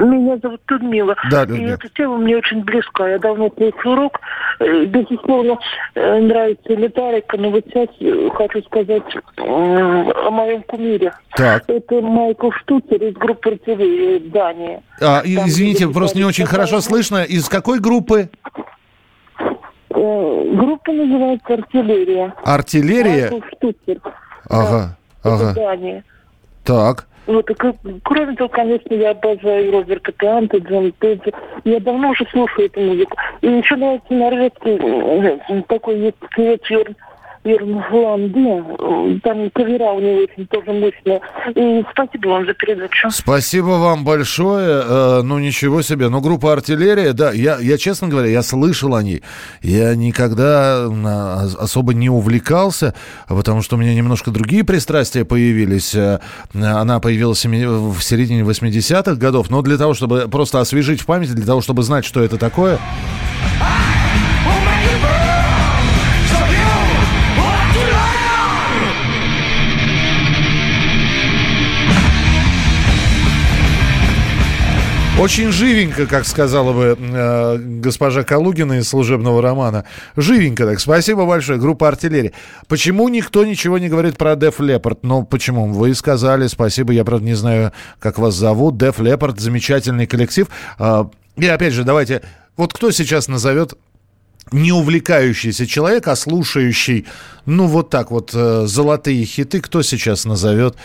[0.00, 1.14] Меня зовут Людмила.
[1.30, 1.74] Да, И Людмила.
[1.74, 3.06] эта тема мне очень близка.
[3.08, 4.18] Я давно слышу рок.
[4.58, 5.58] Э, Безусловно,
[5.94, 9.02] э, нравится металлика, но вот сейчас э, хочу сказать
[9.36, 11.12] о моем кумире.
[11.36, 11.64] Так.
[11.68, 14.82] Это Майкл Штуцер из группы артиллерии Дании.
[15.00, 17.22] А, и- Там, извините, просто не очень хорошо слышно.
[17.22, 18.30] Из какой группы?
[19.90, 22.34] Группа называется «Артиллерия».
[22.44, 23.30] Артиллерия?
[23.30, 23.98] Майкл Штуцер.
[24.48, 25.54] Ага, Это ага.
[25.54, 26.04] Дания.
[26.64, 27.06] Так.
[27.26, 31.30] Вот, и как- кроме того, конечно, я обожаю Роберта Планта, Джон Пейджа.
[31.64, 33.16] Я давно уже слушаю эту музыку.
[33.42, 36.60] И еще нравится норвежский, э, такой есть певец
[37.44, 39.20] Йорн, Йорн Ланде.
[39.22, 41.20] Там кавера у него очень тоже мощная.
[41.54, 43.10] И спасибо вам за передачу.
[43.10, 44.82] Спасибо вам большое.
[44.84, 46.08] Э, ну, ничего себе.
[46.08, 49.22] Ну, группа «Артиллерия», да, я, я, честно говоря, я слышал о ней.
[49.62, 52.94] Я никогда а, особо не увлекался,
[53.28, 55.94] потому что у меня немножко другие пристрастия появились.
[55.94, 56.20] Э,
[56.54, 61.32] Она появилась в в середине 80-х годов, но для того, чтобы просто освежить в памяти,
[61.32, 62.78] для того, чтобы знать, что это такое...
[75.20, 79.84] Очень живенько, как сказала бы э, госпожа Калугина из служебного романа.
[80.16, 80.80] Живенько так.
[80.80, 81.58] Спасибо большое.
[81.58, 82.32] Группа артиллерии.
[82.68, 85.00] Почему никто ничего не говорит про Деф Лепард?
[85.02, 85.66] Ну, почему?
[85.66, 86.94] Вы сказали, спасибо.
[86.94, 88.78] Я, правда, не знаю, как вас зовут.
[88.78, 90.48] Деф Лепард, замечательный коллектив.
[90.78, 91.04] Э,
[91.36, 92.22] и опять же, давайте...
[92.56, 93.74] Вот кто сейчас назовет
[94.52, 97.06] не увлекающийся человек, а слушающий,
[97.46, 100.76] ну, вот так вот, э, золотые хиты, кто сейчас назовет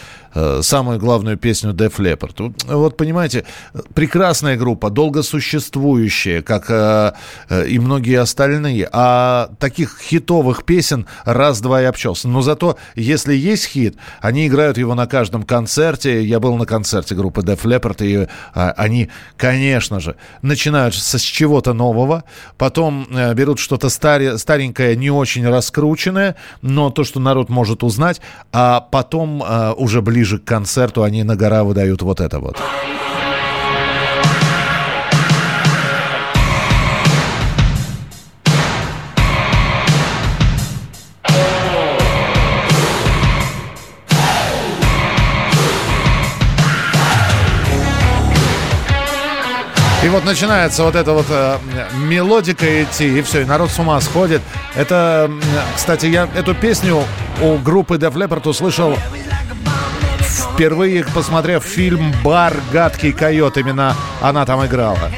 [0.62, 2.54] самую главную песню Def Leppard?
[2.68, 3.46] Вот, понимаете,
[3.94, 7.14] прекрасная группа, долго существующая, как э,
[7.50, 12.28] э, и многие остальные, а таких хитовых песен раз-два и обчелся.
[12.28, 16.24] Но зато, если есть хит, они играют его на каждом концерте.
[16.24, 18.28] Я был на концерте группы Def Leppard, и э,
[18.78, 22.24] они, конечно же, начинают с, чего-то нового,
[22.58, 28.22] потом э, берут что-то старе, старенькое, не очень раскрученное, но то, что народ может узнать,
[28.52, 32.58] а потом э, уже ближе к концерту они на гора выдают вот это вот.
[50.06, 51.58] И вот начинается вот эта вот э,
[51.98, 54.44] мелодика идти, и все, и народ с ума сходит.
[54.76, 55.32] Это,
[55.76, 57.04] кстати, я эту песню
[57.42, 58.96] у группы Def Leppard услышал
[60.56, 62.56] впервые, посмотрев фильм «Бар.
[62.72, 63.58] Гадкий койот».
[63.58, 65.12] Именно она там играла.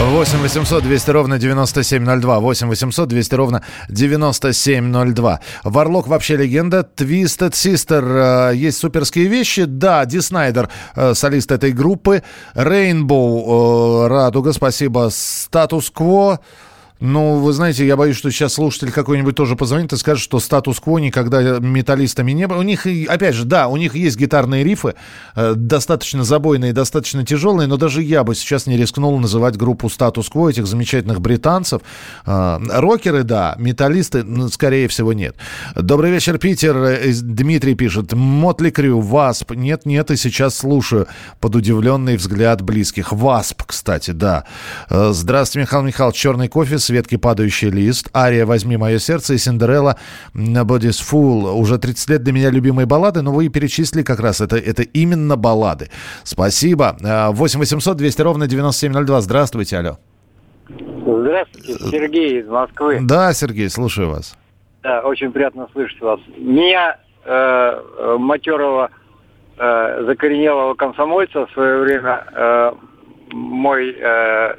[0.00, 2.40] 8 800 200 ровно 9702.
[2.40, 5.40] 8 800 200 ровно 9702.
[5.64, 6.86] Варлок вообще легенда.
[6.96, 8.50] Twisted Sister.
[8.52, 9.64] э, Есть суперские вещи.
[9.64, 12.22] Да, Ди Снайдер, э, солист этой группы.
[12.54, 14.04] Rainbow.
[14.04, 15.08] э, Радуга, спасибо.
[15.10, 16.40] Статус-кво.
[16.98, 20.96] Ну, вы знаете, я боюсь, что сейчас слушатель какой-нибудь тоже позвонит и скажет, что статус-кво
[20.98, 22.58] никогда металлистами не было.
[22.58, 24.94] У них, опять же, да, у них есть гитарные рифы,
[25.34, 30.48] э, достаточно забойные, достаточно тяжелые, но даже я бы сейчас не рискнул называть группу статус-кво
[30.48, 31.82] этих замечательных британцев.
[32.24, 35.36] Э, рокеры, да, металлисты, скорее всего, нет.
[35.74, 36.76] Добрый вечер, Питер.
[36.76, 38.14] Э, Дмитрий пишет.
[38.14, 39.52] Мотли Крю, Васп.
[39.52, 41.08] Нет, нет, и сейчас слушаю
[41.40, 43.12] под удивленный взгляд близких.
[43.12, 44.44] Васп, кстати, да.
[44.88, 46.16] Э, Здравствуйте, Михаил Михайлович.
[46.16, 49.96] Черный кофе, Светки падающий лист, Ария «Возьми мое сердце» и Синдерелла
[50.34, 51.52] «Body's Full».
[51.52, 54.82] Уже 30 лет для меня любимые баллады, но вы и перечислили как раз, это, это
[54.82, 55.90] именно баллады.
[56.22, 56.96] Спасибо.
[57.02, 59.20] Э, 8 800 200 ровно 9702.
[59.20, 59.98] Здравствуйте, алло.
[60.68, 63.00] Здравствуйте, Сергей из Москвы.
[63.02, 64.36] Да, Сергей, слушаю вас.
[64.84, 66.20] Да, очень приятно слышать вас.
[66.36, 68.90] Меня, э, э, матерого,
[69.58, 72.72] э, закоренелого комсомольца в свое время, э,
[73.32, 74.54] мой э,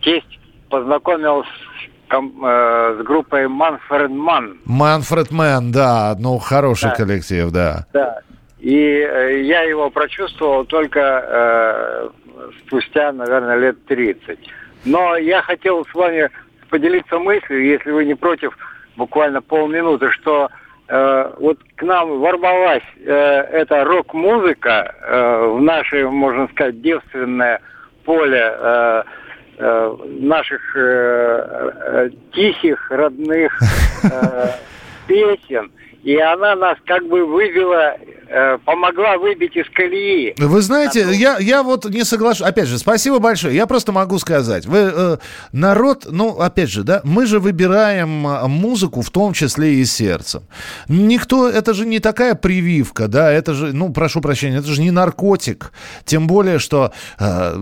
[0.00, 0.39] тесть
[0.70, 4.58] познакомил с, э, с группой Манфред Ман.
[4.64, 6.94] Манфред Мэн, да, ну, хороший Да.
[6.94, 7.86] коллектив, да.
[7.92, 8.20] Да.
[8.58, 12.08] И э, я его прочувствовал только э,
[12.66, 14.38] спустя, наверное, лет 30.
[14.84, 16.30] Но я хотел с вами
[16.70, 18.56] поделиться мыслью, если вы не против,
[18.96, 20.50] буквально полминуты, что
[20.88, 27.60] э, вот к нам ворвалась э, эта рок-музыка э, в наше, можно сказать, девственное
[28.04, 29.02] поле э,
[29.60, 33.52] наших э, э, тихих, родных
[34.04, 34.48] э,
[35.06, 35.70] песен.
[36.02, 38.19] И она нас как бы вывела, э,
[38.64, 40.34] помогла выбить из колеи.
[40.38, 42.46] Вы знаете, я, я вот не соглашусь.
[42.46, 43.54] Опять же, спасибо большое.
[43.54, 44.66] Я просто могу сказать.
[44.66, 45.16] Вы, э,
[45.52, 50.42] народ, ну, опять же, да, мы же выбираем э, музыку, в том числе и сердцем.
[50.88, 54.90] Никто, это же не такая прививка, да, это же, ну, прошу прощения, это же не
[54.90, 55.72] наркотик.
[56.04, 57.56] Тем более, что э,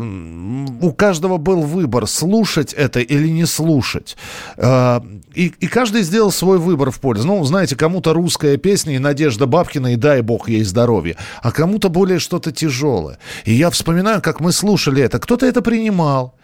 [0.80, 4.16] у каждого был выбор, слушать это или не слушать.
[4.56, 5.00] Э,
[5.34, 7.26] и, и каждый сделал свой выбор в пользу.
[7.26, 11.88] Ну, знаете, кому-то русская песня и Надежда Бабкина, и дай бог ей здоровья, а кому-то
[11.88, 13.18] более что-то тяжелое.
[13.44, 15.18] И я вспоминаю, как мы слушали это.
[15.18, 16.34] Кто-то это принимал.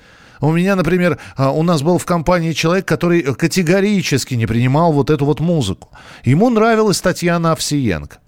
[0.41, 5.11] У меня, например, а, у нас был в компании человек, который категорически не принимал вот
[5.11, 5.89] эту вот музыку.
[6.25, 8.19] Ему нравилась Татьяна Овсиенко.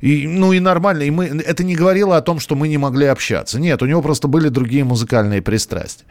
[0.00, 1.02] И, ну и нормально.
[1.02, 3.58] И мы, это не говорило о том, что мы не могли общаться.
[3.58, 6.06] Нет, у него просто были другие музыкальные пристрастия.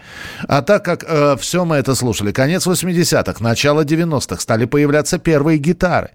[0.47, 1.05] А так как
[1.39, 6.09] все мы это слушали, конец 80-х, начало 90-х, стали появляться первые гитары.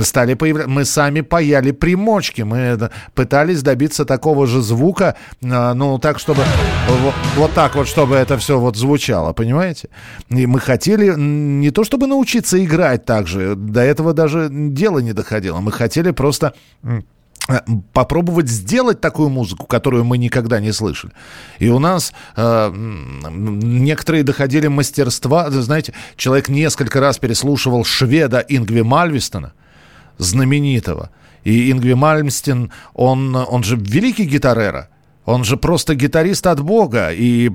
[0.00, 0.70] Стали появляться...
[0.70, 2.42] Мы сами паяли примочки.
[2.42, 6.42] Мы пытались добиться такого же звука, а, ну, так, чтобы...
[6.88, 9.88] Вот, вот так вот, чтобы это все вот звучало, понимаете?
[10.28, 15.12] И мы хотели не то, чтобы научиться играть так же, до этого даже дело не
[15.12, 15.60] доходило.
[15.60, 16.54] Мы хотели просто...
[17.48, 17.58] э,
[17.92, 21.12] попробовать сделать такую музыку, которую мы никогда не слышали.
[21.58, 25.50] И у нас э, некоторые доходили мастерства.
[25.50, 29.52] Знаете, человек несколько раз переслушивал шведа Ингви Мальвистона,
[30.18, 31.10] знаменитого.
[31.44, 34.88] И Ингви Мальмстин, он, он же великий гитарера.
[35.26, 37.10] Он же просто гитарист от бога.
[37.12, 37.50] И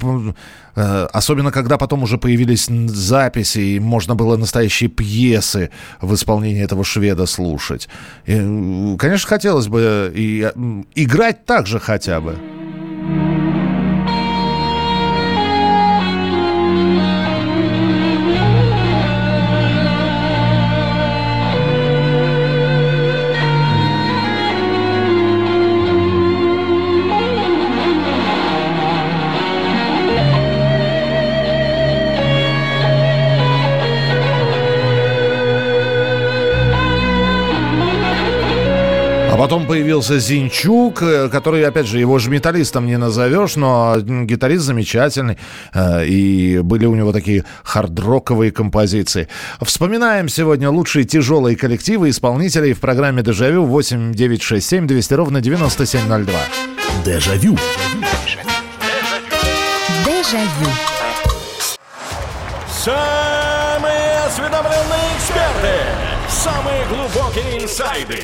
[0.76, 5.70] э, особенно, когда потом уже появились записи, и можно было настоящие пьесы
[6.01, 7.88] в исполнении этого шведа слушать.
[8.26, 12.36] И, конечно, хотелось бы и, э, играть так же хотя бы.
[39.52, 45.38] Потом появился Зинчук, э, который, опять же, его же металлистом не назовешь, но гитарист замечательный.
[45.74, 49.28] э, И были у него такие хардроковые композиции.
[49.62, 55.41] Вспоминаем сегодня лучшие тяжелые коллективы исполнителей в программе «Дежавю» 8 9 6 7 200 ровно
[55.41, 56.34] 9702.
[57.06, 57.58] Дежавю.
[60.06, 60.72] Дежавю.
[62.72, 65.76] Самые осведомленные эксперты,
[66.30, 68.24] самые глубокие инсайды,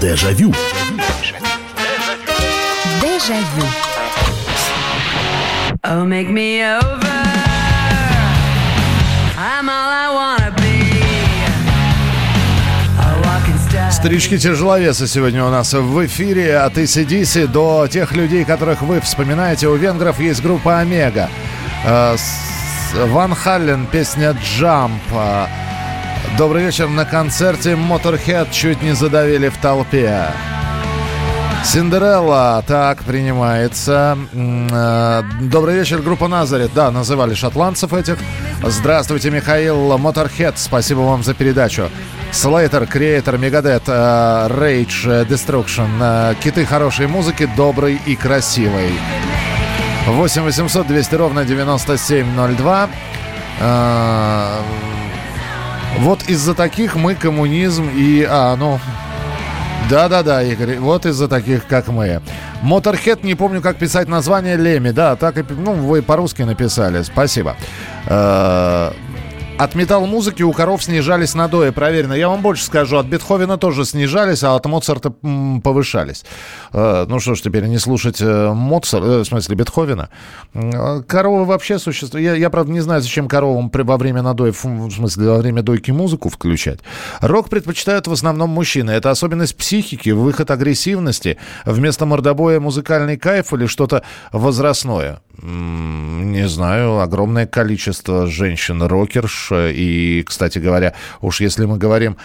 [0.00, 0.54] Дежавю.
[3.02, 3.66] Дежавю.
[5.84, 7.08] Oh, make me over.
[9.36, 10.92] I'm all I wanna be.
[12.98, 13.90] A walking star.
[13.90, 19.68] Старички-тяжеловесы сегодня у нас в эфире от ACDC до тех людей, которых вы вспоминаете.
[19.68, 21.28] У венгров есть группа «Омега».
[21.84, 22.16] Э,
[22.94, 25.02] Ван Халлен, песня «Джамп».
[26.36, 26.88] Добрый вечер.
[26.88, 30.26] На концерте Motorhead чуть не задавили в толпе.
[31.64, 34.16] Синдерелла, так, принимается.
[34.32, 36.70] Э, Добрый вечер, группа Назарет.
[36.74, 38.18] Да, называли шотландцев этих.
[38.62, 40.58] Здравствуйте, Михаил Моторхед.
[40.58, 41.90] Спасибо вам за передачу.
[42.30, 48.92] Слейтер, Креатор, Мегадет, Рейдж, э, Киты хорошей музыки, доброй и красивой.
[50.06, 52.88] 8 800 200 ровно 9702.
[55.96, 58.26] Э, Вот из-за таких мы коммунизм и...
[58.28, 58.78] А, ну,
[59.90, 62.20] да-да-да, Игорь, вот из-за таких, как мы.
[62.60, 64.90] Моторхед, не помню, как писать название Леми.
[64.90, 67.02] Да, так и, ну, вы по-русски написали.
[67.02, 67.56] Спасибо.
[68.06, 68.92] Э,
[69.58, 72.12] От металл-музыки у коров снижались надои, проверено.
[72.12, 76.24] Я вам больше скажу, от Бетховена тоже снижались, а от Моцарта повышались.
[76.72, 80.10] Э, Ну что ж, теперь не слушать э, Моцарта, э, в смысле Бетховена.
[81.08, 82.24] Коровы вообще существуют.
[82.24, 85.90] Я, я, правда, не знаю, зачем коровам во время надоев, в смысле, во время дойки
[85.90, 86.78] музыку включать.
[87.20, 88.92] Рок предпочитают в основном мужчины.
[88.92, 91.36] Это особенность психики, выход агрессивности.
[91.64, 95.20] Вместо мордобоя музыкальный кайф или что-то возрастное.
[95.42, 99.47] Не знаю, огромное количество женщин-рокерш.
[99.52, 102.16] И, кстати говоря, уж если мы говорим,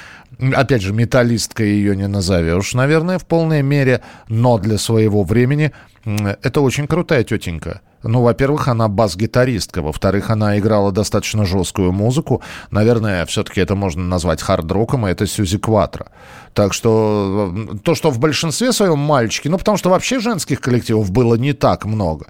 [0.53, 5.71] опять же, металлисткой ее не назовешь, наверное, в полной мере, но для своего времени
[6.05, 7.81] это очень крутая тетенька.
[8.03, 12.41] Ну, во-первых, она бас-гитаристка, во-вторых, она играла достаточно жесткую музыку.
[12.69, 16.07] Наверное, все-таки это можно назвать хард-роком, и это Сьюзи Кватро.
[16.53, 21.35] Так что то, что в большинстве своем мальчики, ну, потому что вообще женских коллективов было
[21.35, 22.27] не так много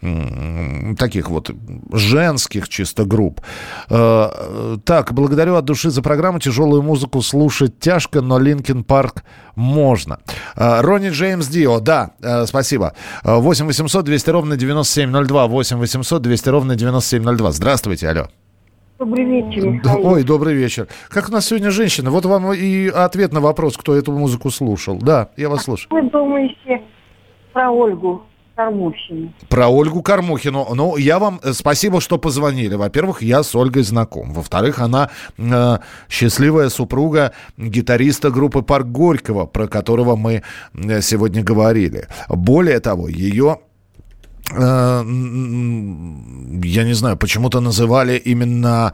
[0.00, 1.50] таких вот
[1.92, 3.40] женских чисто групп.
[3.90, 6.38] Э, Так, благодарю от души за программу.
[6.38, 9.24] Тяжелую музыку слушать тяжко, но Linkin Park
[9.54, 10.18] можно.
[10.56, 12.94] Э, Ронни Джеймс Дио, да, э, спасибо.
[13.24, 15.46] Э, 8 800 200 ровно 9702.
[15.46, 17.52] 8 800 200 ровно 9702.
[17.52, 18.28] Здравствуйте, алло.
[18.98, 20.06] Добрый вечер, Михаил.
[20.06, 20.86] Ой, добрый вечер.
[21.08, 22.10] Как у нас сегодня женщина?
[22.10, 24.98] Вот вам и ответ на вопрос, кто эту музыку слушал.
[24.98, 25.88] Да, я вас слушаю.
[25.90, 26.82] Вы думаете
[27.52, 28.22] про Ольгу
[28.60, 29.32] Кормухину?
[29.48, 30.66] Про Ольгу Кормухину.
[30.74, 32.76] Ну, я вам э, спасибо, что позвонили.
[32.76, 34.32] Во-первых, я с Ольгой знаком.
[34.32, 35.08] Во-вторых, она
[35.38, 40.42] э, счастливая супруга гитариста группы Парк Горького, про которого мы
[40.74, 42.06] э, сегодня говорили.
[42.28, 43.56] Более того, ее
[44.52, 45.04] э,
[46.64, 48.92] я не знаю, почему-то называли именно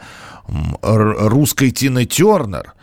[0.82, 2.74] русской Тиной Тернер.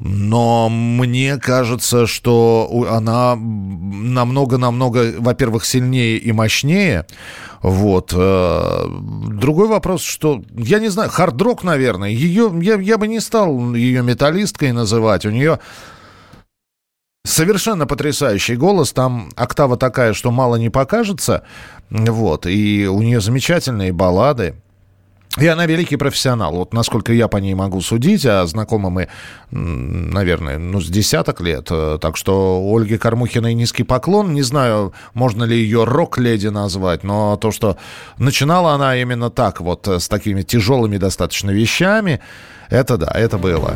[0.00, 7.06] Но мне кажется, что она намного-намного, во-первых, сильнее и мощнее.
[7.60, 8.14] Вот.
[8.16, 8.84] э,
[9.28, 12.08] Другой вопрос, что, я не знаю, хард-рок, наверное.
[12.08, 15.26] Ее, я, я бы не стал ее металлисткой называть.
[15.26, 15.60] У нее
[17.22, 18.92] Совершенно потрясающий голос.
[18.92, 21.42] Там октава такая, что мало не покажется.
[21.90, 22.46] Вот.
[22.46, 24.54] И у нее замечательные баллады.
[25.40, 26.54] И она великий профессионал.
[26.54, 29.08] Вот насколько я по ней могу судить, а знакомы мы,
[29.50, 31.68] наверное, ну, с десяток лет.
[31.70, 34.34] Э, Так что Ольге Кормухиной низкий поклон.
[34.34, 37.76] Не знаю, можно ли ее рок-леди назвать, но то, что
[38.18, 42.20] начинала она именно так, вот э, с такими тяжелыми достаточно вещами,
[42.68, 43.74] это да, это было.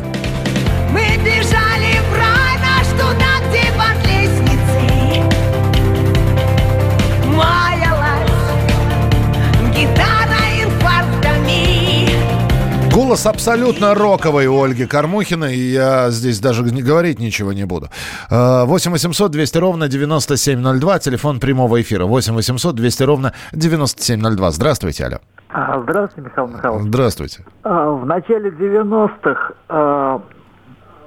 [13.15, 17.87] Голос абсолютно роковый у Ольги Кормухиной, и я здесь даже говорить ничего не буду.
[18.29, 22.03] Э, 8 800 200 ровно 9702, телефон прямого эфира.
[22.03, 24.51] 8 800 200 ровно 9702.
[24.51, 25.17] Здравствуйте, алло.
[25.47, 26.87] А, Здравствуйте, Михаил Михайлович.
[26.87, 27.45] Здравствуйте.
[27.63, 30.21] А, В начале 90-х а,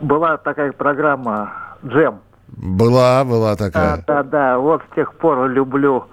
[0.01, 1.53] была такая программа
[1.85, 2.21] «Джем».
[2.57, 4.03] Была, была такая.
[4.07, 4.59] Да, да, да.
[4.59, 6.07] Вот с тех пор люблю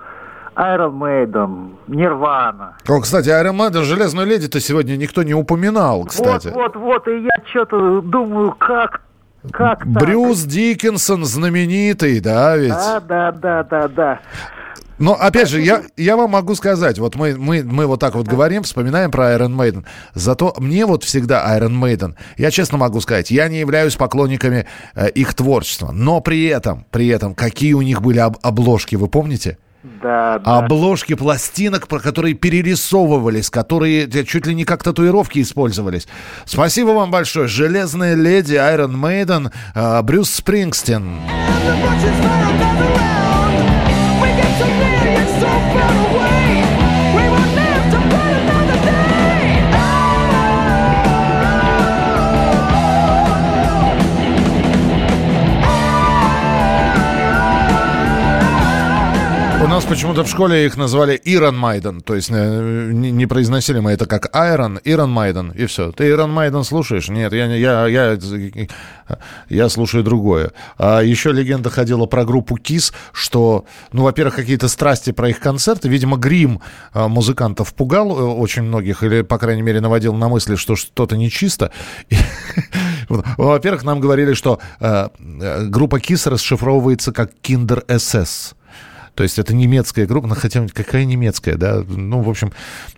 [0.56, 2.74] Iron Maiden, Nirvana.
[2.88, 6.48] О, кстати, Iron Maiden, Железную леди-то сегодня никто не упоминал, кстати.
[6.48, 7.08] Вот, вот, вот.
[7.08, 9.02] И я что-то думаю, как,
[9.52, 9.88] как так?
[9.88, 12.70] Брюс Диккенсон знаменитый, да, ведь?
[12.70, 14.20] Да, да, да, да, да.
[14.98, 18.28] Но опять же, я, я вам могу сказать, вот мы, мы, мы вот так вот
[18.28, 19.84] говорим, вспоминаем про Iron Maiden.
[20.14, 25.10] Зато мне вот всегда Iron Maiden, я честно могу сказать, я не являюсь поклонниками э,
[25.10, 25.92] их творчества.
[25.92, 29.58] Но при этом, при этом, какие у них были об- обложки, вы помните?
[30.02, 30.58] Да, да.
[30.58, 36.08] Обложки пластинок, про которые перерисовывались, которые чуть ли не как татуировки использовались.
[36.46, 37.48] Спасибо вам большое.
[37.48, 41.20] Железная леди, Iron Maiden, э, Брюс Спрингстин.
[59.66, 62.02] У нас почему-то в школе их назвали Ирон Майден.
[62.02, 65.92] То есть э, не, не произносили мы это как Айрон, Ирон Майден, и все.
[65.92, 67.10] Ты Ирон Майден слушаешь?
[67.10, 68.16] Нет, я, я, я,
[69.50, 70.52] я слушаю другое.
[70.78, 75.90] А еще легенда ходила про группу Кис, что, ну, во-первых, какие-то страсти про их концерты.
[75.90, 76.62] Видимо, грим
[76.94, 81.18] а, музыкантов пугал э, очень многих, или, по крайней мере, наводил на мысли, что что-то
[81.18, 81.72] нечисто.
[83.10, 88.54] Во-первых, нам говорили, что э, э, группа Кис расшифровывается как Kinder SS.
[89.16, 91.84] То есть это немецкая группа, ну, хотя какая немецкая, да?
[91.88, 92.52] Ну, в общем,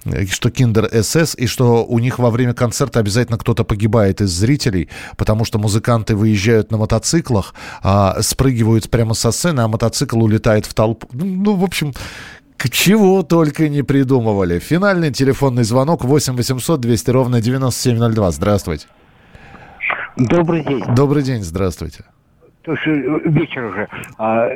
[0.05, 4.31] э, что Kinder SS, и что у них во время концерта обязательно кто-то погибает из
[4.31, 7.53] зрителей, потому что музыканты выезжают на мотоциклах,
[7.83, 11.07] а, спрыгивают прямо со сцены, а мотоцикл улетает в толпу.
[11.13, 11.93] Ну, ну, в общем,
[12.57, 14.59] к чего только не придумывали.
[14.59, 18.31] Финальный телефонный звонок 8 800 200 ровно 9702.
[18.31, 18.87] Здравствуйте.
[20.17, 20.83] Добрый день.
[20.95, 22.05] Добрый день, здравствуйте.
[22.67, 23.87] Слушай, вечер уже.
[24.17, 24.49] А,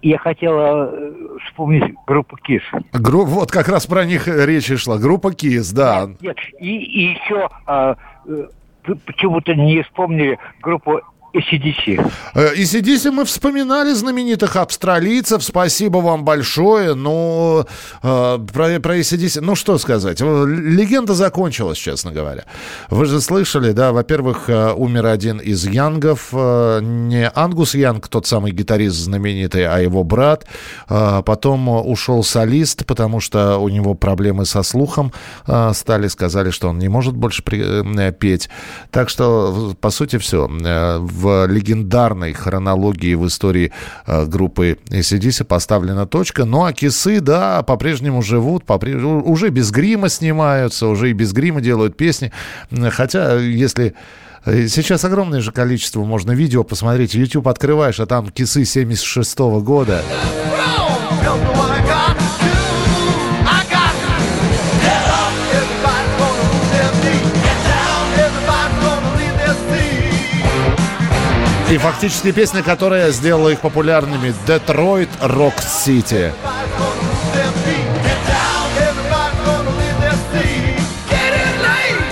[0.00, 1.12] я хотела э,
[1.46, 2.62] вспомнить группу КИС.
[2.92, 4.96] Гру- Вот как раз про них речь и шла.
[4.96, 6.08] Группа КИС, да.
[6.20, 7.96] Нет, и, и еще а,
[8.28, 8.46] э,
[9.06, 10.98] почему-то не вспомнили группу.
[10.98, 11.00] Э,
[12.56, 15.42] И сидите, мы вспоминали знаменитых австралийцев.
[15.42, 16.94] Спасибо вам большое.
[16.94, 17.64] Ну,
[18.02, 20.20] э, про, про AC/DC, ну что сказать.
[20.20, 22.44] Э, Легенда закончилась, честно говоря.
[22.90, 26.28] Вы же слышали, да, во-первых, э, умер один из Янгов.
[26.32, 30.44] э, Не Ангус Янг, тот самый гитарист знаменитый, а его брат.
[30.90, 35.12] Э, Потом э, ушел солист, потому что у него проблемы со слухом
[35.46, 36.08] э, стали.
[36.08, 38.50] Сказали, что он не может больше э, петь.
[38.90, 40.48] Так что, по сути, все.
[41.22, 43.70] В легендарной хронологии в истории
[44.06, 46.44] э, группы ACDC поставлена точка.
[46.44, 51.60] Ну, а кисы, да, по-прежнему живут, у- уже без грима снимаются, уже и без грима
[51.60, 52.32] делают песни.
[52.90, 53.94] Хотя, если...
[54.46, 57.14] э, Сейчас огромное же количество можно видео посмотреть.
[57.14, 60.02] YouTube открываешь, а там кисы 76 года.
[71.72, 76.30] И фактически песня, которая сделала их популярными «Детройт Рок Сити».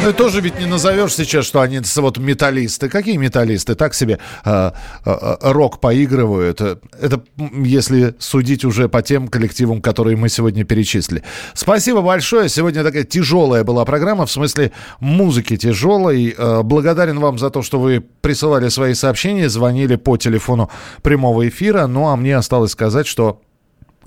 [0.02, 2.88] Ну тоже ведь не назовешь сейчас, что они вот металлисты.
[2.88, 3.74] Какие металлисты?
[3.74, 4.70] Так себе э,
[5.04, 6.62] э, рок поигрывают.
[6.62, 7.22] Это
[7.52, 11.22] если судить уже по тем коллективам, которые мы сегодня перечислили.
[11.52, 12.48] Спасибо большое.
[12.48, 16.34] Сегодня такая тяжелая была программа, в смысле музыки тяжелой.
[16.36, 20.70] Э, Благодарен вам за то, что вы присылали свои сообщения, звонили по телефону
[21.02, 21.86] прямого эфира.
[21.86, 23.42] Ну а мне осталось сказать, что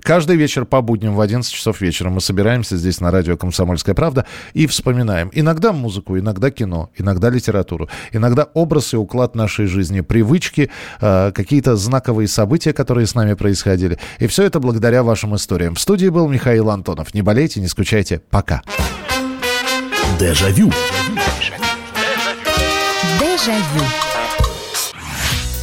[0.04, 4.26] Каждый вечер по будням в 11 часов вечера мы собираемся здесь на радио «Комсомольская правда»
[4.54, 10.70] и вспоминаем иногда музыку, иногда кино, иногда литературу, иногда образ и уклад нашей жизни, привычки,
[11.00, 13.98] э, какие-то знаковые события, которые с нами происходили.
[14.20, 15.76] И все это благодаря вашим историям.
[15.76, 17.14] В студии был Михаил Антонов.
[17.14, 18.22] Не болейте, не скучайте.
[18.30, 18.62] Пока.
[20.20, 20.70] Дежавю.
[23.20, 24.03] Дежавю.